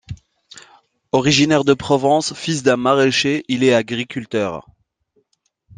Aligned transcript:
Originaire 1.11 1.63
de 1.63 1.75
Provence, 1.75 2.33
fils 2.33 2.63
d'un 2.63 2.75
maraîcher, 2.75 3.45
il 3.49 3.63
est 3.63 3.75
agriculteur. 3.75 4.67